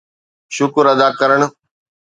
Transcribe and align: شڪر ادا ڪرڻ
شڪر 0.55 0.85
ادا 0.93 1.07
ڪرڻ 1.19 1.41